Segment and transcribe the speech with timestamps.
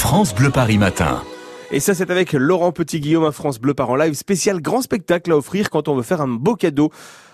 [0.00, 1.22] France Bleu Paris Matin.
[1.70, 5.30] Et ça, c'est avec Laurent Petit-Guillaume à France Bleu Par en live, spécial grand spectacle
[5.30, 6.90] à offrir quand on veut faire un beau cadeau.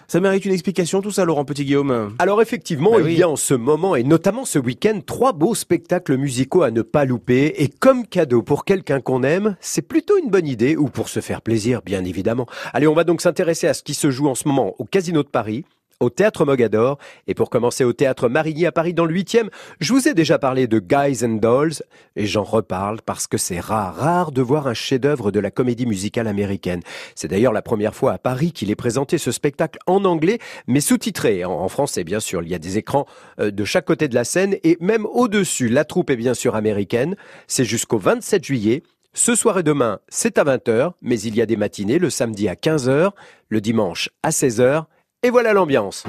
[0.09, 3.15] Ça mérite une explication tout ça, Laurent Petit-Guillaume Alors effectivement, Ben il oui.
[3.15, 6.83] y a en ce moment et notamment ce week-end trois beaux spectacles musicaux à ne
[6.83, 10.89] pas louper et comme cadeau pour quelqu'un qu'on aime, c'est plutôt une bonne idée ou
[10.89, 12.47] pour se faire plaisir bien évidemment.
[12.75, 15.23] Allez, on va donc s'intéresser à ce qui se joue en ce moment au Casino
[15.23, 15.65] de Paris.
[15.99, 19.49] Au théâtre Mogador et pour commencer au théâtre Marigny à Paris dans le 8e,
[19.81, 21.83] je vous ai déjà parlé de Guys and Dolls
[22.17, 25.87] et j'en reparle parce que c'est rare, rare de voir un chef-d'œuvre de la comédie
[25.87, 26.83] musicale américaine.
[27.15, 30.81] C'est d'ailleurs la première fois à Paris qu'il est présenté ce spectacle en anglais mais
[30.81, 32.43] sous-titré en, français bien sûr.
[32.43, 33.07] Il y a des écrans
[33.41, 36.57] euh, de chaque côté de la scène et même au-dessus, la troupe est bien sûr
[36.57, 37.17] américaine.
[37.47, 38.83] C'est jusqu'au 27 juillet.
[39.15, 42.51] Ce soir et demain, c'est à 20h, mais il y a des matinées le samedi
[42.51, 43.13] à 15h,
[43.49, 44.85] le dimanche à 16h
[45.23, 46.05] et voilà l'ambiance.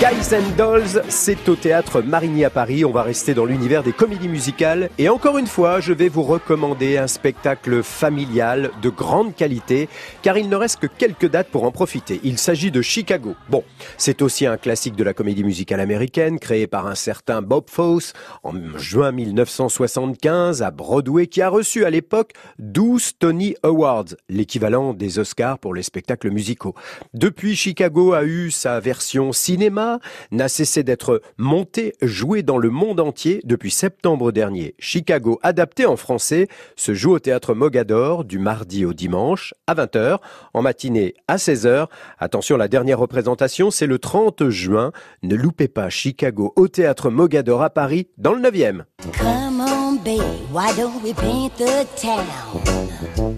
[0.00, 2.84] Guys and Dolls, c'est au théâtre Marigny à Paris.
[2.84, 4.90] On va rester dans l'univers des comédies musicales.
[4.96, 9.88] Et encore une fois, je vais vous recommander un spectacle familial de grande qualité,
[10.22, 12.20] car il ne reste que quelques dates pour en profiter.
[12.22, 13.34] Il s'agit de Chicago.
[13.48, 13.64] Bon,
[13.96, 18.12] c'est aussi un classique de la comédie musicale américaine, créé par un certain Bob Fosse
[18.44, 25.18] en juin 1975 à Broadway, qui a reçu à l'époque 12 Tony Awards, l'équivalent des
[25.18, 26.76] Oscars pour les spectacles musicaux.
[27.14, 29.87] Depuis, Chicago a eu sa version cinéma,
[30.30, 34.74] n'a cessé d'être monté, joué dans le monde entier depuis septembre dernier.
[34.78, 40.18] Chicago, adapté en français, se joue au théâtre Mogador du mardi au dimanche à 20h,
[40.54, 41.86] en matinée à 16h.
[42.18, 44.92] Attention, la dernière représentation, c'est le 30 juin.
[45.22, 48.84] Ne loupez pas Chicago au théâtre Mogador à Paris, dans le 9e.
[49.18, 49.98] Come on,
[50.52, 53.37] why don't we paint the town?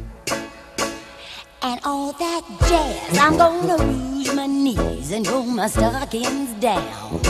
[1.63, 7.21] And all that jazz, I'm gonna rouge my knees and roll my stockings down.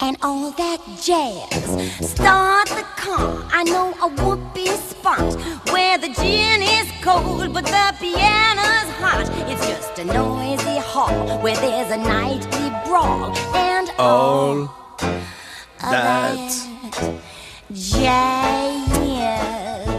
[0.00, 3.44] And all that jazz, start the car.
[3.52, 5.36] I know a whoopee spot
[5.72, 9.28] where the gin is cold, but the piano's hot.
[9.50, 13.36] It's just a noisy hall where there's a nightly brawl.
[13.54, 14.70] And All
[15.82, 17.18] that
[17.74, 18.69] jazz.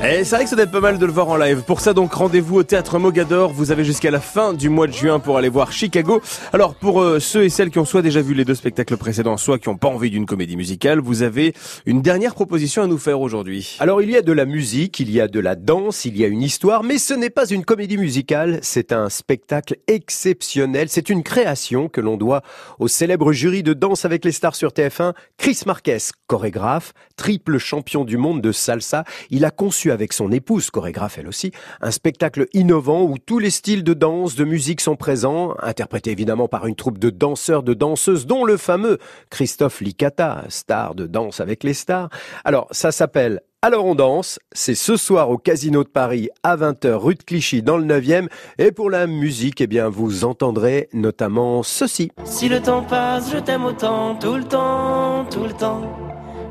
[0.03, 1.62] Et c'est vrai que ça doit être pas mal de le voir en live.
[1.62, 3.53] Pour ça donc rendez-vous au théâtre Mogador.
[3.53, 6.23] Vous avez jusqu'à la fin du mois de juin pour aller voir Chicago.
[6.53, 9.38] Alors pour euh, ceux et celles qui ont soit déjà vu les deux spectacles précédents,
[9.38, 11.53] soit qui n'ont pas envie d'une comédie musicale, vous avez
[11.85, 13.78] une dernière proposition à nous faire aujourd'hui.
[13.79, 16.25] Alors il y a de la musique, il y a de la danse, il y
[16.25, 21.11] a une histoire, mais ce n'est pas une comédie musicale, c'est un spectacle exceptionnel, c'est
[21.11, 22.41] une création que l'on doit
[22.79, 28.03] au célèbre jury de danse avec les stars sur TF1, Chris Marquez, chorégraphe, triple champion
[28.03, 29.03] du monde de salsa.
[29.29, 33.50] Il a conçu avec son épouse, chorégraphe elle aussi, un spectacle innovant où tous les
[33.50, 37.74] styles de danse, de musique sont présents, interprété évidemment par une troupe de danseurs, de
[37.74, 38.97] danseuses, dont le fameux
[39.29, 42.09] Christophe Licata, star de danse avec les stars.
[42.44, 46.94] Alors, ça s'appelle alors on danse, c'est ce soir au Casino de Paris à 20h
[46.94, 48.28] rue de Clichy dans le 9e
[48.58, 52.12] et pour la musique, eh bien vous entendrez notamment ceci.
[52.23, 55.84] Si le temps passe, je t'aime autant, tout le temps, tout le temps.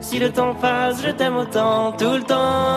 [0.01, 2.70] Si le temps passe, je t'aime autant, tout le temps.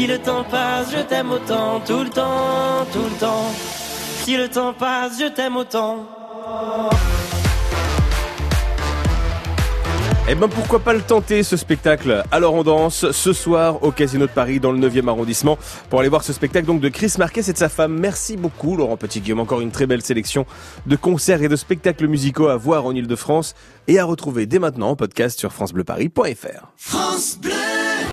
[0.00, 3.52] Si le temps passe, je t'aime autant, tout le temps, tout le temps.
[4.22, 6.08] Si le temps passe, je t'aime autant.
[10.26, 12.24] Eh ben pourquoi pas le tenter ce spectacle?
[12.30, 15.58] Alors on danse ce soir au Casino de Paris dans le 9e arrondissement
[15.90, 17.98] pour aller voir ce spectacle donc de Chris Marquez et de sa femme.
[18.00, 20.46] Merci beaucoup Laurent Petit-Guillaume, encore une très belle sélection
[20.86, 23.54] de concerts et de spectacles musicaux à voir en Ile-de-France
[23.86, 26.72] et à retrouver dès maintenant en podcast sur francebleuparis.fr.
[26.78, 27.59] France Bleu.